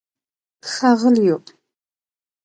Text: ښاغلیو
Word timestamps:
ښاغلیو 0.71 1.37